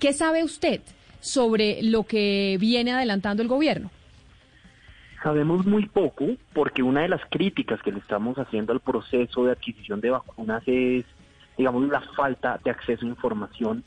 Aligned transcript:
¿Qué 0.00 0.14
sabe 0.14 0.42
usted 0.42 0.80
sobre 1.20 1.82
lo 1.82 2.04
que 2.04 2.56
viene 2.58 2.92
adelantando 2.92 3.42
el 3.42 3.48
gobierno? 3.50 3.90
Sabemos 5.22 5.66
muy 5.66 5.84
poco 5.84 6.28
porque 6.54 6.82
una 6.82 7.02
de 7.02 7.08
las 7.08 7.20
críticas 7.28 7.82
que 7.82 7.92
le 7.92 7.98
estamos 7.98 8.38
haciendo 8.38 8.72
al 8.72 8.80
proceso 8.80 9.44
de 9.44 9.52
adquisición 9.52 10.00
de 10.00 10.08
vacunas 10.08 10.62
es, 10.64 11.04
digamos, 11.58 11.86
la 11.90 12.00
falta 12.16 12.58
de 12.64 12.70
acceso 12.70 13.04
a 13.04 13.10
información. 13.10 13.84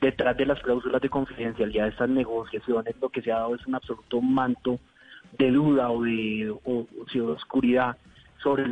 Detrás 0.00 0.36
de 0.36 0.46
las 0.46 0.60
cláusulas 0.60 1.00
de 1.00 1.08
confidencialidad 1.08 1.84
de 1.84 1.90
estas 1.90 2.10
negociaciones, 2.10 2.96
lo 3.00 3.08
que 3.08 3.22
se 3.22 3.30
ha 3.30 3.36
dado 3.36 3.54
es 3.54 3.64
un 3.64 3.76
absoluto 3.76 4.20
manto 4.20 4.80
de 5.38 5.52
duda 5.52 5.88
o 5.88 6.02
de, 6.02 6.52
oscuridad 7.22 7.96
sobre 8.42 8.64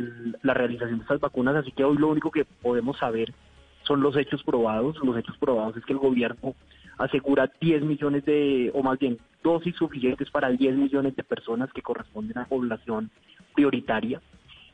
la 0.43 0.53
realización 0.53 0.97
de 0.97 1.03
estas 1.03 1.21
vacunas. 1.21 1.55
Así 1.55 1.71
que 1.71 1.85
hoy 1.85 1.97
lo 1.97 2.09
único 2.09 2.29
que 2.29 2.43
podemos 2.43 2.97
saber 2.97 3.33
son 3.85 4.01
los 4.01 4.15
hechos 4.17 4.43
probados. 4.43 4.97
Los 5.03 5.17
hechos 5.17 5.37
probados 5.37 5.77
es 5.77 5.85
que 5.85 5.93
el 5.93 5.99
gobierno 5.99 6.55
asegura 6.97 7.51
10 7.59 7.83
millones 7.83 8.25
de, 8.25 8.71
o 8.73 8.83
más 8.83 8.99
bien 8.99 9.17
dosis 9.43 9.75
suficientes 9.75 10.29
para 10.29 10.49
10 10.49 10.75
millones 10.75 11.15
de 11.15 11.23
personas 11.23 11.71
que 11.73 11.81
corresponden 11.81 12.37
a 12.37 12.45
población 12.45 13.09
prioritaria 13.53 14.21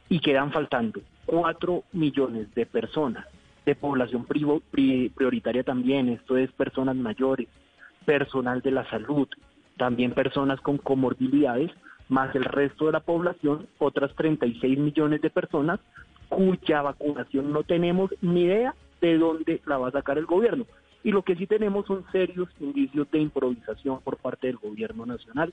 y 0.10 0.20
quedan 0.20 0.52
faltando 0.52 1.02
4 1.26 1.84
millones 1.94 2.54
de 2.54 2.66
personas 2.66 3.26
de 3.66 3.76
población 3.76 4.26
prioritaria 4.26 5.64
también, 5.64 6.10
esto 6.10 6.36
es 6.36 6.52
personas 6.52 6.96
mayores, 6.96 7.48
personal 8.06 8.62
de 8.62 8.72
la 8.72 8.90
salud, 8.90 9.28
también 9.78 10.14
personas 10.14 10.60
con 10.62 10.78
comorbilidades, 10.78 11.72
más 12.10 12.36
el 12.36 12.44
resto 12.44 12.88
de 12.88 12.94
la 12.94 13.00
población, 13.02 13.68
otras 13.78 14.14
36 14.16 14.80
millones 14.80 15.22
de 15.22 15.30
personas 15.30 15.80
cuya 16.28 16.82
vacunación 16.82 17.52
no 17.52 17.64
tenemos 17.64 18.12
ni 18.22 18.44
idea 18.44 18.74
de 19.02 19.18
dónde 19.18 19.62
la 19.66 19.78
va 19.78 19.90
a 19.90 19.92
sacar 19.92 20.18
el 20.18 20.26
gobierno. 20.26 20.66
Y 21.04 21.12
lo 21.12 21.24
que 21.24 21.36
sí 21.36 21.48
tenemos 21.48 21.88
son 21.88 22.06
serios 22.12 22.48
indicios 22.60 23.10
de 23.12 23.20
improvisación 23.20 24.00
por 24.02 24.18
parte 24.18 24.48
del 24.48 24.58
gobierno 24.58 25.06
nacional. 25.06 25.52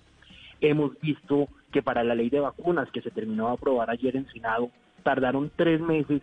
Hemos 0.61 0.99
visto 1.01 1.49
que 1.73 1.83
para 1.83 2.05
la 2.05 2.15
ley 2.15 2.29
de 2.29 2.41
vacunas 2.41 2.91
que 2.91 3.01
se 3.01 3.11
terminó 3.11 3.47
de 3.47 3.55
aprobar 3.55 3.91
ayer 3.91 4.17
en 4.17 4.29
Senado, 4.29 4.71
tardaron 5.03 5.51
tres 5.57 5.81
meses 5.81 6.21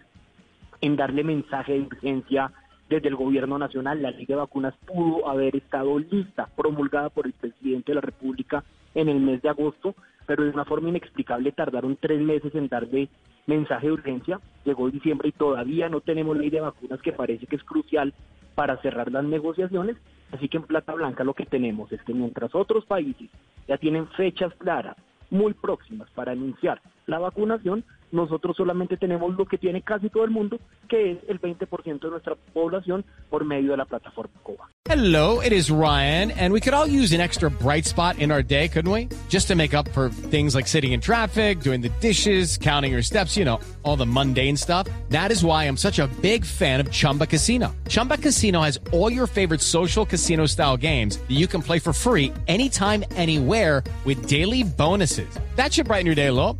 en 0.82 0.96
darle 0.96 1.24
mensaje 1.24 1.74
de 1.74 1.82
urgencia 1.82 2.52
desde 2.90 3.08
el 3.08 3.16
gobierno 3.16 3.58
nacional. 3.58 4.02
La 4.02 4.12
ley 4.12 4.26
de 4.26 4.36
vacunas 4.36 4.76
pudo 4.86 5.28
haber 5.28 5.56
estado 5.56 5.98
lista, 5.98 6.48
promulgada 6.56 7.10
por 7.10 7.26
el 7.26 7.34
presidente 7.34 7.92
de 7.92 7.96
la 7.96 8.02
República 8.02 8.64
en 8.94 9.10
el 9.10 9.20
mes 9.20 9.42
de 9.42 9.50
agosto, 9.50 9.96
pero 10.28 10.44
de 10.44 10.52
una 10.52 10.66
forma 10.66 10.90
inexplicable 10.90 11.52
tardaron 11.52 11.98
tres 12.00 12.22
meses 12.22 12.54
en 12.54 12.68
darle 12.68 13.10
mensaje 13.46 13.88
de 13.88 13.94
urgencia. 13.94 14.40
Llegó 14.64 14.90
diciembre 14.90 15.30
y 15.30 15.32
todavía 15.32 15.90
no 15.90 16.02
tenemos 16.02 16.38
ley 16.38 16.50
de 16.50 16.62
vacunas 16.62 17.02
que 17.02 17.12
parece 17.12 17.46
que 17.48 17.56
es 17.56 17.64
crucial 17.64 18.14
para 18.56 18.78
cerrar 18.78 19.12
las 19.12 19.24
negociaciones. 19.24 19.98
Así 20.32 20.50
que 20.50 20.58
en 20.58 20.64
Plata 20.64 20.94
Blanca 20.94 21.24
lo 21.24 21.34
que 21.34 21.46
tenemos 21.46 21.92
es 21.92 22.02
que 22.02 22.14
mientras 22.14 22.56
otros 22.56 22.86
países 22.86 23.30
ya 23.68 23.78
tienen 23.78 24.08
fechas 24.10 24.54
claras, 24.56 24.96
muy 25.30 25.54
próximas 25.54 26.10
para 26.12 26.32
anunciar 26.32 26.82
la 27.08 27.20
vacunación, 27.20 27.84
nosotros 28.16 28.56
solamente 28.58 28.98
tenemos 28.98 29.36
lo 29.36 29.46
que 29.46 29.58
tiene 29.58 29.82
casi 29.82 30.10
todo 30.10 30.24
el 30.24 30.32
mundo, 30.32 30.60
que 30.88 31.12
es 31.12 31.18
el 31.28 31.40
20% 31.40 32.00
de 32.00 32.10
nuestra 32.10 32.36
población 32.54 33.06
por 33.30 33.46
medio 33.46 33.72
de 33.72 33.78
la 33.78 33.86
plataforma 33.86 34.34
COVA. 34.42 34.70
Hello, 34.88 35.42
it 35.42 35.52
is 35.52 35.72
Ryan, 35.72 36.30
and 36.32 36.54
we 36.54 36.62
could 36.62 36.76
all 36.76 36.86
use 36.86 37.12
an 37.12 37.20
extra 37.20 37.50
bright 37.50 37.86
spot 37.86 38.20
in 38.20 38.32
our 38.32 38.44
day, 38.44 38.68
couldn't 38.68 38.92
we? 38.92 39.10
Just 39.30 39.48
to 39.48 39.56
make 39.56 39.74
up 39.74 39.90
for 39.90 40.10
things 40.10 40.54
like 40.54 40.68
sitting 40.68 40.92
in 40.92 41.02
traffic, 41.02 41.62
doing 41.62 41.82
the 41.82 41.90
dishes, 42.02 42.56
counting 42.58 42.92
your 42.92 43.02
steps, 43.02 43.36
you 43.36 43.46
know, 43.46 43.60
all 43.82 43.96
the 43.96 44.06
mundane 44.06 44.56
stuff. 44.56 44.88
That 45.10 45.32
is 45.32 45.44
why 45.44 45.66
I'm 45.66 45.78
such 45.78 45.98
a 45.98 46.08
big 46.22 46.46
fan 46.46 46.80
of 46.80 46.92
Chumba 46.92 47.26
Casino. 47.26 47.76
Chumba 47.90 48.18
Casino 48.18 48.62
has 48.62 48.80
all 48.92 49.12
your 49.12 49.26
favorite 49.26 49.62
social 49.62 50.06
casino 50.06 50.46
style 50.46 50.78
games 50.78 51.18
that 51.18 51.36
you 51.36 51.48
can 51.48 51.64
play 51.64 51.80
for 51.80 51.92
free 51.92 52.32
anytime, 52.48 53.04
anywhere 53.16 53.84
with 54.06 54.28
daily 54.28 54.62
bonuses. 54.62 55.28
That 55.56 55.74
should 55.74 55.88
brighten 55.88 56.06
your 56.06 56.16
day 56.16 56.28
a 56.28 56.34
little. 56.34 56.60